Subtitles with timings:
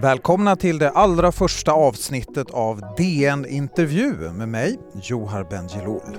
[0.00, 6.16] Välkomna till det allra första avsnittet av DN Intervju med mig, Johar Bendjelloul.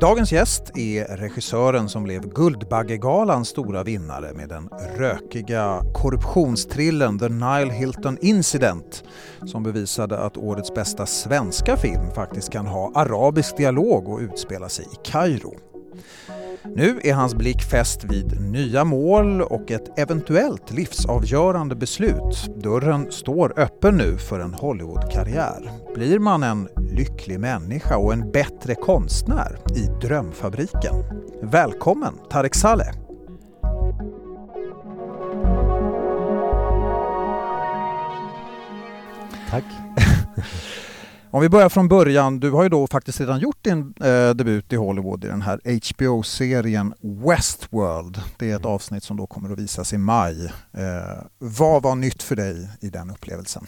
[0.00, 7.72] Dagens gäst är regissören som blev Guldbaggegalans stora vinnare med den rökiga korruptionstrillen The Nile
[7.72, 9.04] Hilton Incident
[9.46, 14.84] som bevisade att årets bästa svenska film faktiskt kan ha arabisk dialog och utspela sig
[14.84, 15.54] i Kairo.
[16.76, 22.50] Nu är hans blick fäst vid nya mål och ett eventuellt livsavgörande beslut.
[22.56, 25.70] Dörren står öppen nu för en Hollywoodkarriär.
[25.94, 30.94] Blir man en lycklig människa och en bättre konstnär i drömfabriken?
[31.42, 32.92] Välkommen Tarek Saleh!
[39.50, 39.64] Tack!
[41.30, 44.72] Om vi börjar från början, du har ju då faktiskt redan gjort din eh, debut
[44.72, 48.20] i Hollywood i den här HBO-serien Westworld.
[48.38, 50.44] Det är ett avsnitt som då kommer att visas i maj.
[50.72, 53.66] Eh, vad var nytt för dig i den upplevelsen?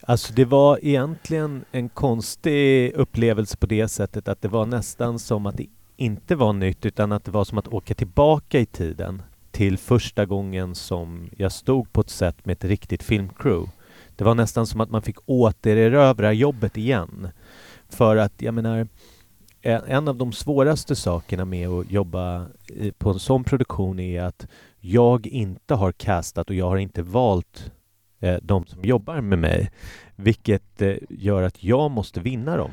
[0.00, 5.46] Alltså det var egentligen en konstig upplevelse på det sättet att det var nästan som
[5.46, 9.22] att det inte var nytt utan att det var som att åka tillbaka i tiden
[9.50, 13.68] till första gången som jag stod på ett sätt med ett riktigt filmcrew.
[14.16, 17.28] Det var nästan som att man fick återerövra jobbet igen.
[17.88, 18.88] För att, jag menar,
[19.62, 22.46] en av de svåraste sakerna med att jobba
[22.98, 24.46] på en sån produktion är att
[24.80, 27.72] jag inte har castat och jag har inte valt
[28.20, 29.70] eh, de som jobbar med mig.
[30.16, 32.70] Vilket eh, gör att jag måste vinna dem.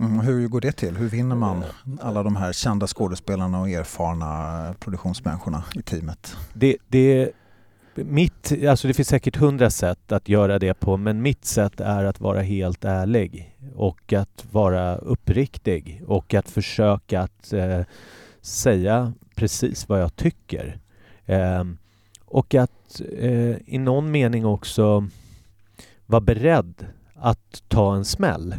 [0.00, 0.96] Mm, hur går det till?
[0.96, 1.64] Hur vinner man
[2.00, 6.36] alla de här kända skådespelarna och erfarna produktionsmänniskorna i teamet?
[6.52, 7.30] Det, det
[8.04, 12.04] mitt, alltså det finns säkert hundra sätt att göra det på men mitt sätt är
[12.04, 17.80] att vara helt ärlig och att vara uppriktig och att försöka att eh,
[18.40, 20.78] säga precis vad jag tycker.
[21.26, 21.64] Eh,
[22.24, 25.08] och att eh, i någon mening också
[26.06, 28.54] vara beredd att ta en smäll.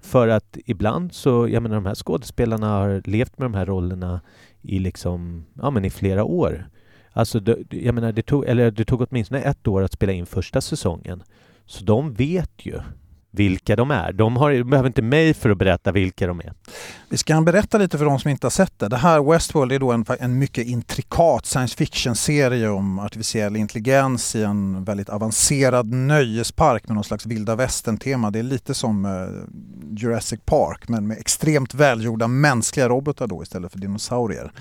[0.00, 4.20] För att ibland så, jag menar de här skådespelarna har levt med de här rollerna
[4.62, 6.68] i liksom, ja men i flera år.
[7.16, 10.26] Alltså, det, jag menar, det tog, eller det tog åtminstone ett år att spela in
[10.26, 11.22] första säsongen.
[11.66, 12.80] Så de vet ju
[13.30, 14.12] vilka de är.
[14.12, 16.52] De, har, de behöver inte mig för att berätta vilka de är.
[17.08, 18.88] Vi ska berätta lite för de som inte har sett det.
[18.88, 24.42] Det här Westworld är då en, en mycket intrikat science fiction-serie om artificiell intelligens i
[24.42, 28.30] en väldigt avancerad nöjespark med någon slags vilda västern-tema.
[28.30, 29.10] Det är lite som eh,
[29.98, 34.52] Jurassic Park men med extremt välgjorda mänskliga robotar då istället för dinosaurier.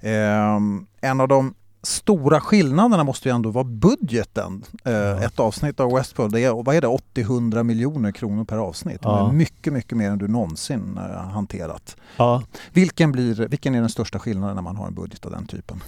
[0.00, 0.56] Eh,
[1.00, 1.54] en av de
[1.86, 4.64] stora skillnaderna måste ju ändå vara budgeten.
[4.82, 5.22] Ja.
[5.22, 9.00] Ett avsnitt av Westworld, det är, vad är det, 80-100 miljoner kronor per avsnitt.
[9.02, 9.22] Ja.
[9.22, 11.00] Det är mycket, mycket mer än du någonsin
[11.32, 11.96] hanterat.
[12.16, 12.42] Ja.
[12.72, 15.82] Vilken, blir, vilken är den största skillnaden när man har en budget av den typen?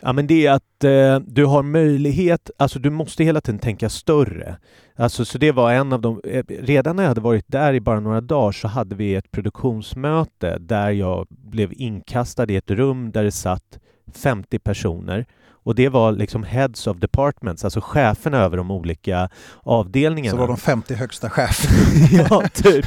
[0.00, 3.88] Ja men det är att eh, du har möjlighet, alltså du måste hela tiden tänka
[3.88, 4.56] större.
[4.96, 8.00] Alltså så det var en av de, redan när jag hade varit där i bara
[8.00, 13.24] några dagar så hade vi ett produktionsmöte där jag blev inkastad i ett rum där
[13.24, 13.78] det satt
[14.12, 15.26] 50 personer
[15.64, 19.28] och det var liksom heads of departments, alltså cheferna över de olika
[19.62, 20.30] avdelningarna.
[20.30, 22.26] Så var de 50 högsta cheferna?
[22.30, 22.86] ja, typ.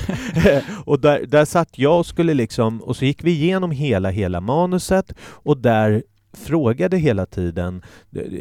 [0.86, 4.42] och där, där satt jag och skulle liksom, och så gick vi igenom hela, hela
[4.42, 7.82] manuset och där frågade hela tiden,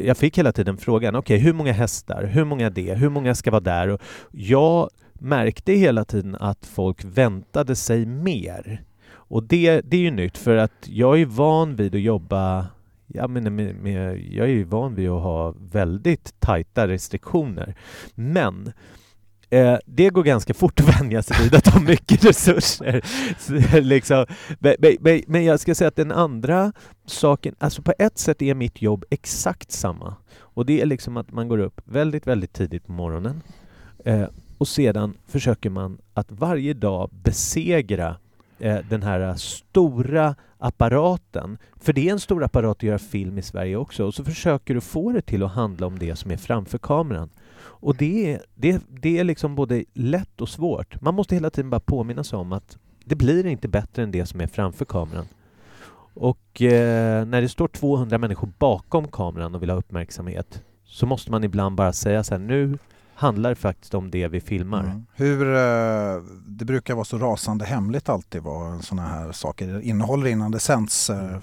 [0.03, 3.35] jag fick hela tiden frågan, okej okay, hur många hästar, hur många det, hur många
[3.35, 3.87] ska vara där?
[3.87, 4.01] Och
[4.31, 8.83] jag märkte hela tiden att folk väntade sig mer.
[9.27, 12.67] Och det, det är ju nytt för att jag är van vid att jobba
[13.07, 17.75] jag, menar, med, med, jag är ju van vid att ha väldigt tajta restriktioner.
[18.15, 18.73] Men
[19.49, 23.01] eh, det går ganska fort att vänja sig vid att ha mycket resurser.
[23.39, 24.25] Så, liksom,
[24.59, 26.73] men, men, men, jag ska säga att den andra
[27.05, 30.15] saken, alltså på ett sätt är mitt jobb exakt samma.
[30.39, 33.41] Och det är liksom att man går upp väldigt, väldigt tidigt på morgonen
[34.05, 34.25] eh,
[34.57, 38.17] och sedan försöker man att varje dag besegra
[38.59, 41.57] eh, den här eh, stora apparaten.
[41.75, 44.05] För det är en stor apparat att göra film i Sverige också.
[44.05, 47.29] Och så försöker du få det till att handla om det som är framför kameran.
[47.59, 51.01] Och det är, det, det är liksom både lätt och svårt.
[51.01, 54.25] Man måste hela tiden bara påminna sig om att det blir inte bättre än det
[54.25, 55.25] som är framför kameran.
[56.13, 61.31] Och eh, när det står 200 människor bakom kameran och vill ha uppmärksamhet så måste
[61.31, 62.77] man ibland bara säga så här, nu
[63.17, 64.83] handlar faktiskt om det vi filmar.
[64.83, 65.05] Mm.
[65.13, 70.51] Hur, eh, det brukar vara så rasande hemligt alltid vad sådana här saker innehåller innan
[70.51, 71.09] det sänds.
[71.09, 71.37] Eh,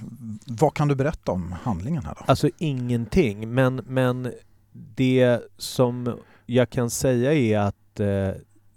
[0.46, 2.24] vad kan du berätta om handlingen här då?
[2.26, 4.32] Alltså ingenting, men, men
[4.72, 8.30] det som jag kan säga är att eh,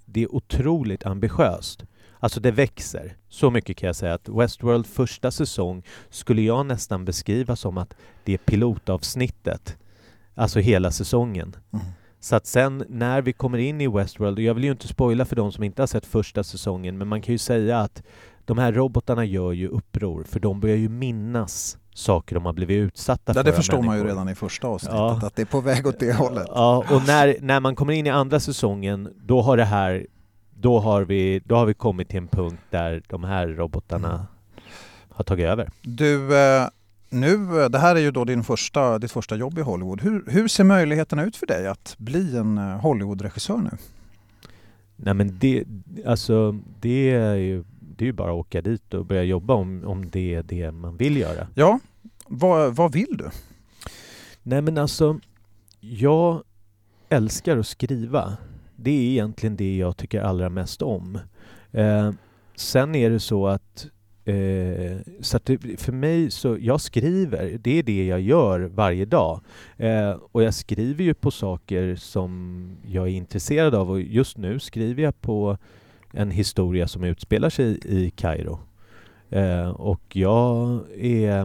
[0.06, 1.84] det är otroligt ambitiöst.
[2.20, 3.18] Alltså det växer.
[3.30, 7.94] Så mycket kan jag säga att Westworld första säsong skulle jag nästan beskriva som att
[8.24, 9.78] det är pilotavsnittet.
[10.36, 11.56] Alltså hela säsongen.
[11.74, 11.86] Mm.
[12.19, 15.25] Så att sen när vi kommer in i Westworld, och jag vill ju inte spoila
[15.25, 18.04] för de som inte har sett första säsongen, men man kan ju säga att
[18.46, 22.75] de här robotarna gör ju uppror, för de börjar ju minnas saker de har blivit
[22.75, 23.44] utsatta ja, för.
[23.44, 25.19] Det förstår man ju redan i första avsnittet, Ja.
[25.24, 26.48] att det är på väg åt det hållet.
[26.50, 30.08] Ja, och när, när man kommer in i andra säsongen, då har det här
[30.60, 34.28] då har, vi, då har vi kommit till en punkt där de här robotarna
[35.10, 35.70] har tagit över.
[35.81, 36.68] Du, eh,
[37.09, 37.38] nu,
[37.69, 40.01] det här är ju då din första, ditt första jobb i Hollywood.
[40.01, 43.77] Hur, hur ser möjligheterna ut för dig att bli en eh, Hollywood-regissör nu?
[44.95, 45.63] Nej men det,
[46.06, 47.63] alltså, det är ju
[47.98, 50.71] det är ju bara att åka dit och börja jobba om, om det är det
[50.71, 51.48] man vill göra.
[51.56, 51.80] Ja,
[52.27, 53.30] vad, vad vill du?
[54.44, 55.19] Nej men alltså,
[55.80, 56.44] jag
[57.10, 58.38] älskar att skriva.
[58.75, 61.19] Det är egentligen det jag tycker allra mest om.
[61.71, 62.12] Eh,
[62.56, 63.88] sen är det så att
[64.27, 69.41] Eh, så det, för mig så, jag skriver, det är det jag gör varje dag.
[69.77, 74.59] Eh, och jag skriver ju på saker som jag är intresserad av och just nu
[74.59, 75.57] skriver jag på
[76.13, 78.59] en historia som utspelar sig i Kairo.
[79.29, 81.39] Eh, och jag är...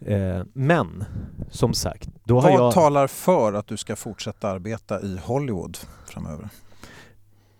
[0.00, 1.04] Eh, men,
[1.50, 2.72] som sagt, då har vad jag...
[2.72, 6.48] talar för att du ska fortsätta arbeta i Hollywood framöver?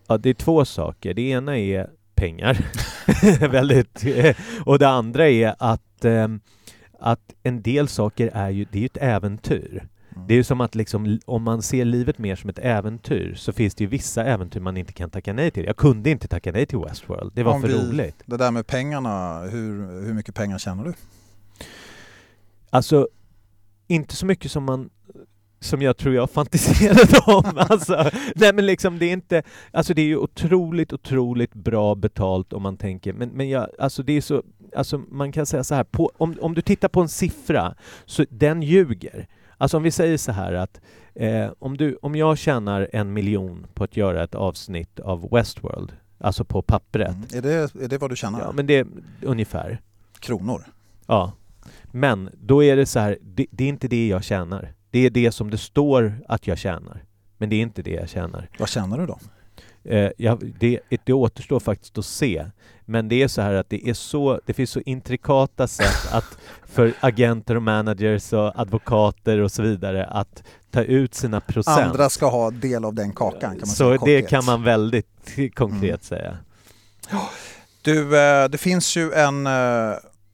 [0.06, 1.14] Ja, det är två saker.
[1.14, 2.66] Det ena är pengar.
[3.48, 4.04] Väldigt.
[4.64, 6.28] Och det andra är att, eh,
[7.00, 9.88] att en del saker är ju, det är ju ett äventyr.
[10.14, 10.26] Mm.
[10.28, 13.52] Det är ju som att liksom, om man ser livet mer som ett äventyr så
[13.52, 15.64] finns det ju vissa äventyr man inte kan tacka nej till.
[15.64, 17.32] Jag kunde inte tacka nej till Westworld.
[17.34, 18.22] Det var Om för vi- roligt.
[18.26, 20.92] Det där med pengarna, hur, hur mycket pengar tjänar du?
[22.70, 23.08] Alltså,
[23.86, 24.90] inte så mycket som man
[25.66, 27.44] som jag tror jag fantiserade om.
[27.56, 32.52] Alltså, nej men liksom det är inte, alltså det är ju otroligt, otroligt bra betalt
[32.52, 34.42] om man tänker, men, men jag, alltså det är så,
[34.76, 37.74] alltså man kan säga så här, på, om, om du tittar på en siffra,
[38.04, 39.26] så den ljuger.
[39.58, 40.80] Alltså om vi säger så här att
[41.14, 45.92] eh, om, du, om jag tjänar en miljon på att göra ett avsnitt av Westworld,
[46.18, 47.22] alltså på pappret, Mm.
[47.34, 48.40] Är, det, är det vad du tjänar?
[48.40, 48.86] ja men det är
[49.22, 49.80] ungefär,
[50.18, 50.64] Kronor?
[51.06, 51.32] Ja.
[51.84, 54.72] Men då är det så här, det, det är inte det jag tjänar.
[54.96, 57.04] Det är det som det står att jag tjänar.
[57.38, 58.48] Men det är inte det jag tjänar.
[58.58, 59.19] Vad tjänar du då?
[59.84, 62.46] Eh, jag, det, det återstår faktiskt att se.
[62.84, 66.38] Men det är så här att det är så, det finns så intrikata sätt att
[66.66, 71.78] för agenter och managers och advokater och så vidare att ta ut sina procent.
[71.78, 75.37] Andra ska ha del av den kakan kan man så säga det kan man väldigt
[75.54, 75.99] konkret Mm.
[76.00, 76.38] säga.
[77.82, 79.52] Du, eh, det finns ju en eh,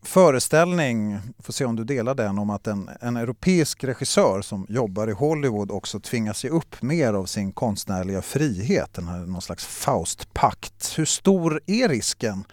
[0.02, 5.08] föreställning, får se om du delar den, om att en, en europeisk regissör som jobbar
[5.08, 9.66] i Hollywood också tvingas ge upp mer av sin konstnärliga frihet, den här någon slags
[9.66, 10.98] Faustpakt.
[10.98, 12.44] Hur stor är risken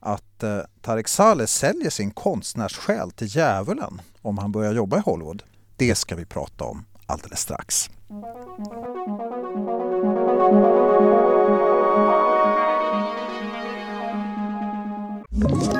[0.00, 5.42] att eh, Tarek Saleh säljer sin konstnärssjäl till djävulen om han börjar jobba i Hollywood?
[5.76, 7.90] Det ska vi prata om alldeles strax.
[15.32, 15.79] Mm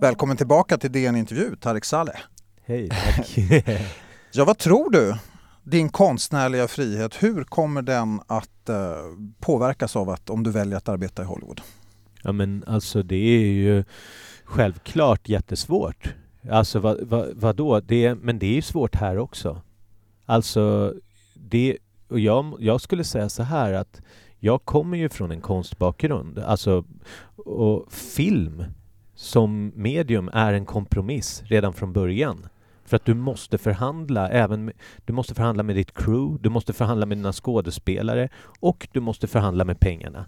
[0.00, 2.16] Välkommen tillbaka till DN Intervju, Tarek Saleh.
[2.64, 3.38] Hej, tack.
[4.32, 5.16] Ja, vad tror du?
[5.62, 8.76] Din konstnärliga frihet, hur kommer den att eh,
[9.40, 11.60] påverkas av att om du väljer att arbeta i Hollywood?
[12.22, 13.84] Ja men alltså det är ju
[14.44, 16.14] självklart jättesvårt.
[16.50, 17.80] Alltså vad, vad, vadå?
[17.80, 19.62] Det men det är ju svårt här också.
[20.26, 20.94] Alltså
[21.34, 21.76] det,
[22.08, 24.00] och jag, jag skulle säga så här att
[24.38, 26.38] jag kommer ju från en konstbakgrund.
[26.38, 26.84] Alltså,
[27.36, 28.64] och film
[29.24, 32.46] som medium är en kompromiss redan från början.
[32.84, 36.72] För att du måste förhandla även med, du måste förhandla med ditt crew, du måste
[36.72, 38.28] förhandla med dina skådespelare
[38.60, 40.26] och du måste förhandla med pengarna.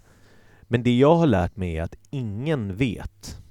[0.61, 3.41] Men det jag har lärt mig är att ingen vet.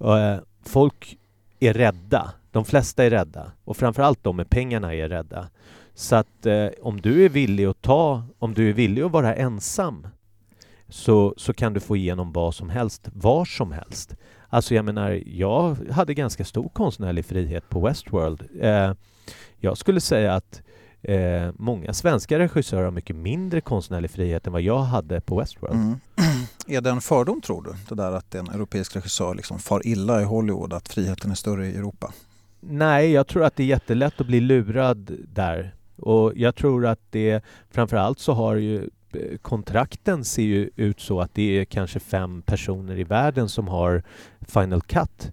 [0.00, 1.18] Eh, folk
[1.60, 2.32] är rädda.
[2.50, 3.52] De flesta är rädda.
[3.64, 5.48] Och framförallt de med pengarna är rädda.
[5.94, 9.34] Så att eh, om du är villig att ta, om du är villig att vara
[9.34, 10.06] ensam
[10.88, 14.16] så, så kan du få igenom vad som helst, var som helst.
[14.48, 18.48] Alltså jag menar, jag hade ganska stor konstnärlig frihet på Westworld.
[18.60, 18.92] Eh,
[19.58, 20.62] jag skulle säga att
[21.02, 25.74] eh, många svenska regissörer har mycket mindre konstnärlig frihet än vad jag hade på Westworld.
[25.74, 26.00] Mm.
[26.66, 27.74] Är det en fördom tror du?
[27.88, 31.66] Det där att en europeisk regissör liksom far illa i Hollywood, att friheten är större
[31.66, 32.12] i Europa?
[32.60, 35.74] Nej, jag tror att det är jättelätt att bli lurad där.
[35.96, 38.90] Och jag tror att det framförallt så har ju
[39.42, 44.02] kontrakten ser ju ut så att det är kanske fem personer i världen som har
[44.40, 45.32] Final Cut.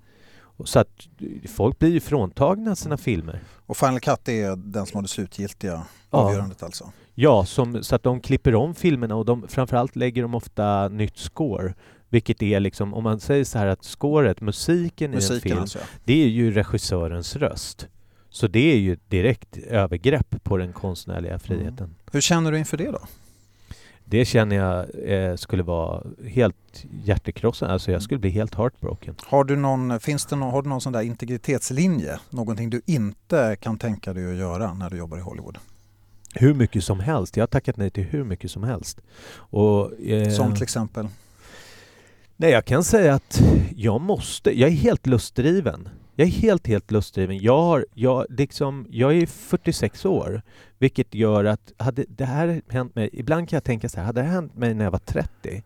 [0.65, 1.07] Så att
[1.49, 3.39] folk blir ju fråntagna sina filmer.
[3.65, 6.17] Och Final Cut är den som har det slutgiltiga Ja.
[6.17, 6.91] avgörandet alltså?
[7.15, 11.17] Ja, som, så att de klipper om filmerna och de, framförallt lägger de ofta nytt
[11.17, 11.73] score.
[12.09, 15.59] Vilket är liksom, om man säger så här att scoret, musiken, i en Musiken film,
[15.61, 15.77] alltså?
[15.79, 15.85] ja.
[16.03, 17.87] det är ju regissörens röst.
[18.29, 21.95] Så det är ju direkt övergrepp på den konstnärliga friheten.
[22.11, 22.99] Hur känner du inför det då?
[24.05, 27.73] Det känner jag eh, skulle vara helt hjärtekrossande.
[27.73, 29.15] Alltså jag skulle bli helt heartbroken.
[29.25, 32.19] Har du någon, finns det någon, har du någon sån där integritetslinje?
[32.29, 35.57] Någonting du inte kan tänka dig att göra när du jobbar i Hollywood?
[36.33, 37.37] Hur mycket som helst.
[37.37, 39.01] Jag har tackat nej till hur mycket som helst.
[39.35, 41.07] Och, eh, Som till exempel?
[42.37, 43.41] Nej, jag kan säga att
[43.75, 44.59] jag måste.
[44.59, 45.89] Jag är helt lustdriven.
[46.15, 47.37] Jag är helt, helt lustdriven.
[47.37, 50.41] Jag, har, jag, liksom, jag är 46 år,
[50.77, 53.09] vilket gör att hade det här hänt mig...
[53.13, 55.63] Ibland kan jag tänka så här, hade det hänt mig när jag var 30,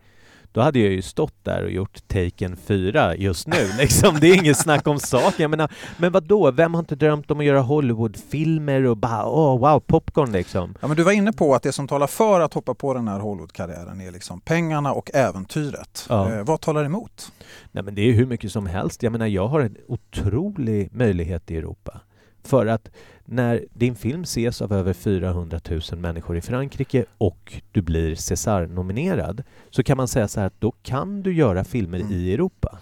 [0.52, 3.70] då hade jag ju stått där och gjort Taken 4 just nu.
[3.80, 4.18] Liksom.
[4.22, 5.34] Det är inget snack om saken.
[5.38, 6.52] Jag menar, men vad då?
[6.52, 10.76] Vem har inte drömt om att göra Hollywoodfilmer och bara åh wow, popcorn liksom?
[10.82, 13.08] Ja, men du var inne på att det som talar för att hoppa på den
[13.08, 16.06] här Hollywood-karriären är liksom pengarna och äventyret.
[16.10, 16.34] Ja.
[16.34, 17.32] Eh, vad talar emot?
[17.72, 19.04] Nej, men det är hur mycket som helst.
[19.04, 22.02] Jag menar, jag har en otrolig möjlighet i Europa.
[22.44, 22.90] För att
[23.29, 29.43] när din film ses av över 400 000 människor i Frankrike och du blir César-nominerad
[29.71, 32.13] så kan man säga så här att då kan du göra filmer Mm.
[32.13, 32.79] i Europa.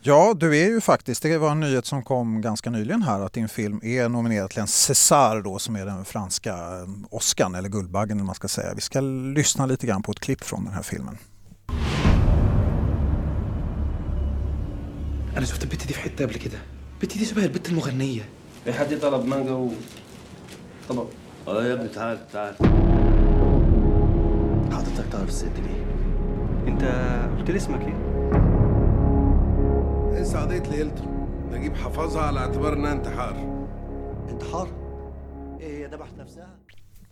[0.00, 3.32] Ja, du är ju faktiskt, det var en nyhet som kom ganska nyligen här, att
[3.32, 7.68] din film är nominerad till en César då, som är den franska eh, Oscarn, eller
[7.68, 8.74] Guldbaggen eller man ska säga.
[8.74, 11.18] Vi ska lyssna lite grann på ett klipp från den här filmen.
[15.36, 16.58] انا شفت البت دي في حته قبل كده
[17.02, 18.22] البت دي شبه البت المغنيه
[18.65, 19.69] في حد طلب مانجا و
[20.89, 21.05] طبق
[21.47, 22.55] آه يا ابني تعال تعال.
[24.71, 25.83] حضرتك تعرف الست دي؟
[26.67, 26.83] انت
[27.39, 27.97] قلت لي اسمك إيه؟
[30.19, 31.05] انسى قضية ليلته
[31.51, 33.35] نجيب حفظها على اعتبار إنها انتحار.
[34.29, 34.67] انتحار؟
[35.59, 36.47] إيه هي ذبحت نفسها؟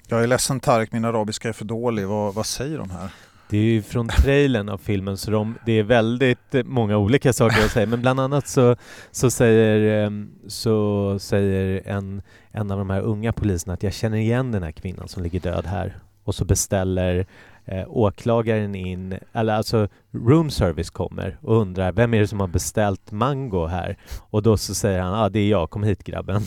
[0.10, 2.05] Jag är ledsen Tarek, min arabiska är för dålig.
[2.08, 3.10] Vad, vad säger de här?
[3.51, 7.34] Det är ju från trailern av filmen så de, det är väldigt eh, många olika
[7.34, 7.86] saker att säga.
[7.86, 8.75] Men bland annat så,
[9.12, 14.17] så, säger, ehm, så säger en, en av de här unga poliserna att jag känner
[14.17, 15.98] igen den här kvinnan som ligger död här.
[16.24, 17.25] Och så beställer
[17.65, 22.47] eh, åklagaren in, eller alltså room service kommer och undrar vem är det som har
[22.47, 23.97] beställt mango här?
[24.19, 26.43] Och då så säger han, ja ah, det är jag, kom hit grabben.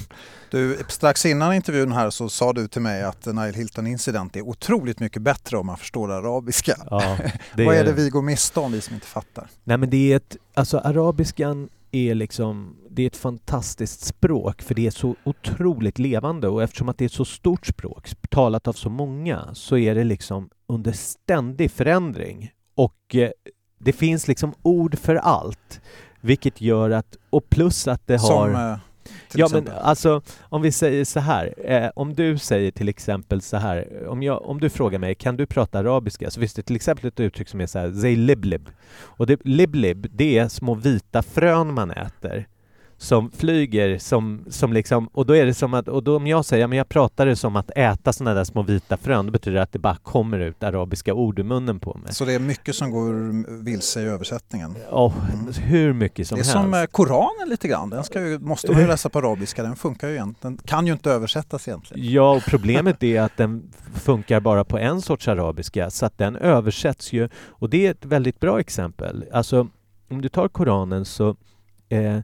[0.50, 4.42] Du, strax innan intervjun här så sa du till mig att Nile Hilton Incident är
[4.42, 6.74] otroligt mycket bättre om man förstår arabiska.
[6.90, 7.18] Ja,
[7.56, 9.48] Vad är det vi går miste om, vi som inte fattar?
[9.64, 14.74] Nej men det är ett, alltså arabiskan är liksom, det är ett fantastiskt språk för
[14.74, 18.68] det är så otroligt levande och eftersom att det är ett så stort språk, talat
[18.68, 22.50] av så många, så är det liksom under ständig förändring.
[22.74, 23.30] Och eh,
[23.78, 25.80] det finns liksom ord för allt,
[26.20, 28.52] vilket gör att, och plus att det har...
[28.52, 28.78] Som eh,
[29.34, 29.74] Ja exempel?
[29.74, 34.06] men alltså, om vi säger så här, eh, om du säger till exempel så här,
[34.08, 36.30] om, jag, om du frågar mig, kan du prata arabiska?
[36.30, 38.68] Så finns det till exempel ett uttryck som är så här, zay liblib.
[38.96, 42.46] Och det, liblib, det är små vita frön man äter
[42.98, 46.44] som flyger som, som liksom, och då är det som att, och då om jag
[46.44, 49.32] säger, ja, men jag pratar det som att äta sådana där små vita frön, då
[49.32, 52.14] betyder det att det bara kommer ut arabiska ord ur munnen på mig.
[52.14, 54.76] Så det är mycket som går vilse i översättningen?
[54.90, 55.12] Oh,
[55.58, 56.52] hur mycket som det är helst.
[56.52, 59.76] som eh, Koranen lite grann, den ska ju, måste man ju läsa på arabiska, den
[59.76, 62.12] funkar ju egentligen, den kan ju inte översättas egentligen.
[62.12, 66.36] Ja, och problemet är att den funkar bara på en sorts arabiska, så att den
[66.36, 67.28] översätts ju.
[67.46, 69.24] Och det är ett väldigt bra exempel.
[69.32, 69.68] Alltså,
[70.10, 71.36] om du tar Koranen så
[71.88, 72.18] eh,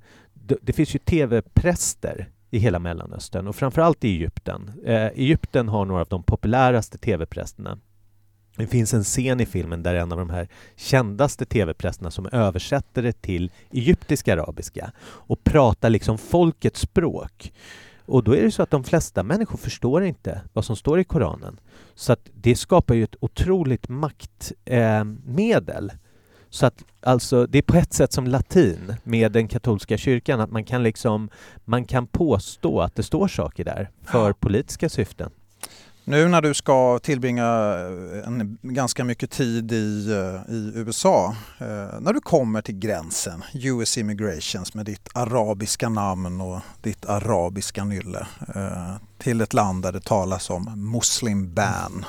[0.51, 4.71] det, det finns ju tv-präster i hela Mellanöstern och framförallt i Egypten.
[4.85, 7.79] Eh, Egypten har några av de populäraste tv-prästerna.
[8.57, 13.03] Det finns en scen i filmen där en av de här kändaste tv-prästerna som översätter
[13.03, 17.53] det till egyptisk arabiska och pratar liksom folkets språk.
[18.07, 21.05] Och då är det så att de flesta människor förstår inte vad som står i
[21.05, 21.61] Koranen.
[21.95, 25.91] Så att det skapar ju ett otroligt maktmedel.
[25.91, 25.97] Eh
[26.51, 30.51] så att alltså, det är på ett sätt som latin med den katolska kyrkan, att
[30.51, 31.31] man kan liksom
[31.65, 35.31] man kan påstå att det står saker där för politiska syften.
[36.05, 42.01] Nu när du ska tillbringa eh, en, ganska mycket tid i, eh, i USA, eh,
[42.01, 48.27] när du kommer till gränsen, US Immigrations med ditt arabiska namn och ditt arabiska nylle
[48.55, 52.05] eh, till ett land där det talas om muslim ban.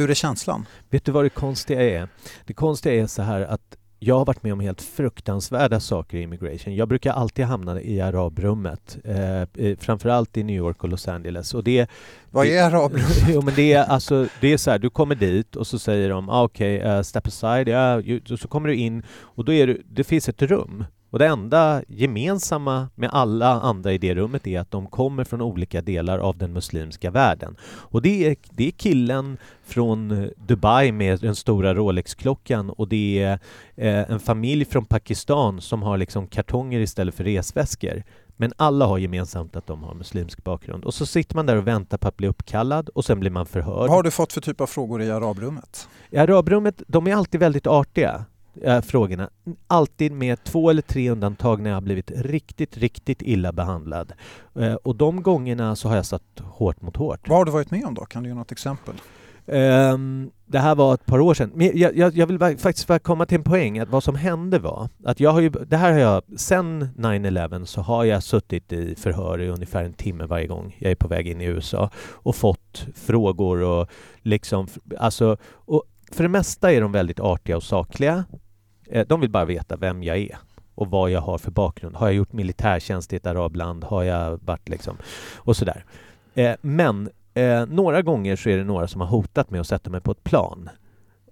[0.00, 0.66] Hur är känslan?
[0.90, 2.08] Vet du vad det konstiga är?
[2.46, 6.22] Det konstiga är så här att jag har varit med om helt fruktansvärda saker i
[6.22, 6.74] immigration.
[6.74, 11.54] Jag brukar alltid hamna i arabrummet, eh, eh, framförallt i New York och Los Angeles.
[11.54, 11.90] Och det,
[12.30, 13.24] Vad är arabrummet?
[13.28, 16.10] jo, men det är, alltså, det är så här, du kommer dit och så säger
[16.10, 18.02] de ah, okej, okay, uh, step aside, ja,
[18.32, 21.26] och så kommer du in och då är det, det finns ett rum och det
[21.26, 26.18] enda gemensamma med alla andra i det rummet är att de kommer från olika delar
[26.18, 27.56] av den muslimska världen.
[27.62, 33.38] Och det är, det är killen från Dubai med den stora Rolex-klockan och det är
[33.76, 38.02] eh, en familj från Pakistan som har liksom kartonger istället för resväskor.
[38.36, 40.84] Men alla har gemensamt att de har muslimsk bakgrund.
[40.84, 43.46] Och så sitter man där och väntar på att bli uppkallad och sen blir man
[43.46, 43.78] förhörd.
[43.78, 45.88] Vad har du fått för typ av frågor i arabrummet?
[46.10, 48.24] I arabrummet, de är alltid väldigt artiga
[48.62, 49.30] äh, frågorna.
[49.66, 54.12] Alltid med två eller tre undantag när jag har blivit riktigt, riktigt illa behandlad.
[54.54, 57.28] Äh, och de gångerna så har jag satt hårt mot hårt.
[57.28, 58.04] Vad har du varit med om då?
[58.04, 58.94] Kan du ge något exempel?
[59.46, 61.50] Um, det här var ett par år sedan.
[61.54, 64.14] Men jag, jag, jag vill bara, faktiskt bara komma till en poäng, att vad som
[64.14, 68.22] hände var att jag har ju, det här har jag, sen 9-11 så har jag
[68.22, 71.44] suttit i förhör i ungefär en timme varje gång jag är på väg in i
[71.44, 73.88] USA och fått frågor och
[74.22, 74.66] liksom,
[74.98, 78.24] alltså, och för det mesta är de väldigt artiga och sakliga.
[78.86, 80.38] Eh, de vill bara veta vem jag är
[80.74, 81.96] och vad jag har för bakgrund.
[81.96, 83.84] Har jag gjort militärtjänst i ett arabland?
[83.84, 84.96] Har jag varit liksom...
[85.36, 85.84] Och sådär.
[86.34, 89.90] Eh, men eh, några gånger så är det några som har hotat med att sätta
[89.90, 90.68] mig på ett plan.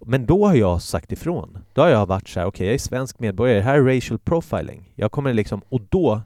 [0.01, 1.59] Men då har jag sagt ifrån.
[1.73, 3.97] Då har jag varit så här, okej, okay, jag är svensk medborgare, det här är
[3.97, 4.93] racial profiling.
[4.95, 6.23] Jag kommer liksom, och då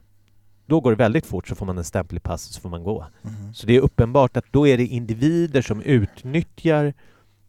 [0.65, 2.83] då går det väldigt fort, så får man en stämpel i passet så får man
[2.83, 3.05] gå.
[3.23, 3.53] Mm.
[3.53, 6.93] Så det är uppenbart att då är det individer som utnyttjar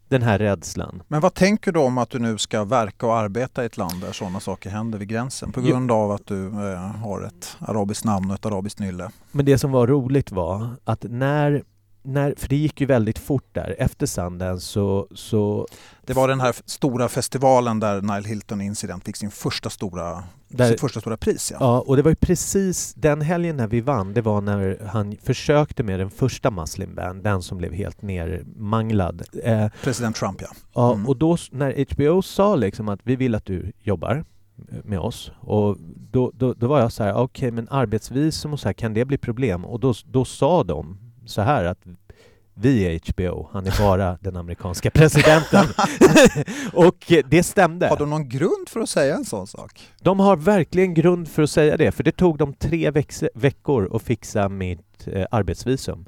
[0.09, 1.03] den här rädslan.
[1.09, 4.01] Men vad tänker du om att du nu ska verka och arbeta i ett land
[4.01, 8.05] där sådana saker händer vid gränsen på grund av att du eh, har ett arabiskt
[8.05, 9.11] namn och ett arabiskt nylle?
[9.33, 11.63] Men det som var roligt var att när
[12.05, 13.77] när, för det gick ju väldigt fort där.
[13.79, 15.67] Efter Sundance så, så...
[16.07, 20.71] Det var den här stora festivalen där Nile Hilton Incident fick sin första stora, där,
[20.71, 21.51] sitt första stora pris.
[21.51, 21.59] Ja.
[21.61, 25.17] ja, och det var ju precis den helgen när vi vann, det var när han
[25.23, 29.23] försökte med den första Muslim Band, den som blev helt nermanglad.
[29.45, 30.49] Eh, President Trump ja.
[30.75, 31.09] Ja, mm.
[31.09, 34.25] och då när HBO sa liksom att vi vill att du jobbar
[34.85, 35.33] med oss.
[35.41, 35.77] Och
[36.11, 38.95] då, då, då var jag så här, okej okay, men arbetsvisum och så här, kan
[38.95, 39.65] det bli problem?
[39.65, 41.79] Och då, då sa de, så här att
[42.55, 45.67] vi är HBO, han är bara den amerikanska presidenten.
[46.73, 47.89] och det stämde.
[47.89, 49.89] Har de någon grund för att säga en sån sak?
[50.01, 52.91] De har verkligen grund för att säga det, för det tog dem tre
[53.35, 56.07] veckor att fixa mitt eh, arbetsvisum.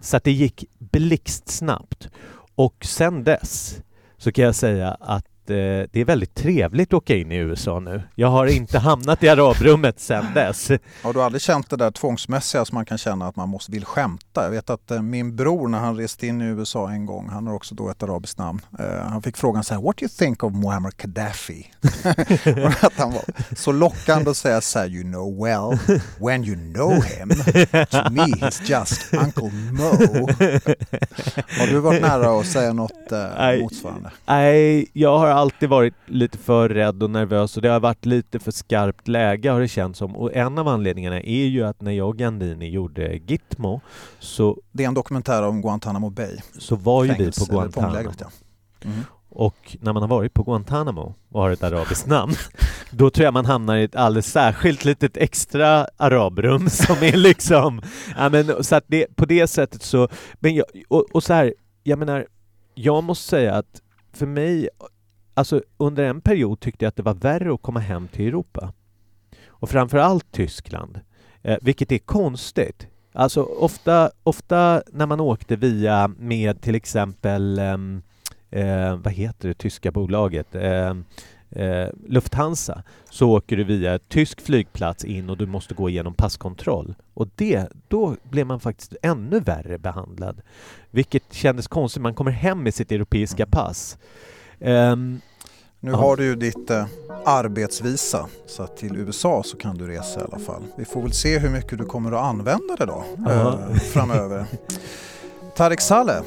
[0.00, 2.08] Så att det gick blixtsnabbt.
[2.54, 3.82] Och sen dess
[4.16, 5.56] så kan jag säga att eh,
[5.92, 8.02] det är väldigt trevligt att åka in i USA nu.
[8.14, 10.70] Jag har inte hamnat i arabrummet sedan dess.
[11.02, 13.84] Har du aldrig känt det där tvångsmässiga som man kan känna att man måste vill
[13.84, 14.44] skämta?
[14.44, 17.46] Jag vet att eh, min bror när han reste in i USA en gång, han
[17.46, 20.10] har också då ett arabiskt namn, eh, han fick frågan så här, What do you
[20.18, 21.66] think of Muammar Gaddafi?
[22.80, 23.22] att han var
[23.56, 25.78] så lockande att säga så här, You know well,
[26.20, 27.28] when you know him,
[27.90, 30.28] to me he's just Uncle Mo.
[31.58, 34.10] har du varit nära att säga något eh, motsvarande?
[34.26, 38.38] Nej, jag har alltid varit lite för rädd och nervös och det har varit lite
[38.38, 40.16] för skarpt läge har det känts som.
[40.16, 43.80] Och en av anledningarna är ju att när jag och Gandini gjorde Gitmo
[44.18, 44.58] så...
[44.72, 46.36] Det är en dokumentär om Guantanamo Bay.
[46.58, 48.12] Så var ju vi på Guantanamo.
[48.18, 48.30] Ja.
[48.84, 49.00] Mm.
[49.30, 52.34] Och när man har varit på Guantanamo och har ett arabiskt namn,
[52.90, 57.82] då tror jag man hamnar i ett alldeles särskilt litet extra arabrum som är liksom...
[58.16, 60.08] Ja, men, så att det, på det sättet så...
[60.34, 62.26] Men jag, och, och så här, jag menar,
[62.74, 64.68] jag måste säga att för mig
[65.38, 68.72] Alltså under en period tyckte jag att det var värre att komma hem till Europa.
[69.48, 71.00] Och framförallt Tyskland.
[71.42, 72.86] Eh, vilket är konstigt.
[73.12, 78.02] Alltså ofta, ofta när man åkte via med till exempel ehm,
[78.50, 80.54] eh, vad heter det tyska bolaget?
[80.54, 80.96] Eh,
[81.50, 86.94] eh, Lufthansa så åker du via tysk flygplats in och du måste gå igenom passkontroll.
[87.14, 90.40] Och det, då blev man faktiskt ännu värre behandlad.
[90.90, 92.02] Vilket kändes konstigt.
[92.02, 93.98] Man kommer hem med sitt europeiska pass.
[94.60, 95.20] Um,
[95.80, 96.86] nu har du ju ditt eh,
[97.24, 100.62] arbetsvisa så att till USA så kan du resa i alla fall.
[100.76, 104.46] Vi får väl se hur mycket du kommer att använda det då eh, framöver.
[105.56, 106.22] Tarek Saleh,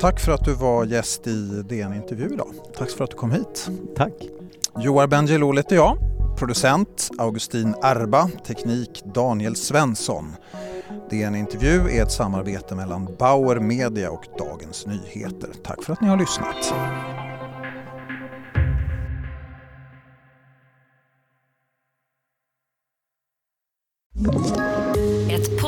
[0.00, 2.48] tack för att du var gäst i DN Intervju idag.
[2.76, 3.68] Tack för att du kom hit.
[3.96, 4.12] Tack.
[4.78, 5.98] Joar Bendjelloul heter jag.
[6.38, 10.36] Producent Augustin Erba, teknik Daniel Svensson.
[11.10, 15.50] DN Intervju är ett samarbete mellan Bauer Media och Dagens Nyheter.
[15.64, 16.74] Tack för att ni har lyssnat.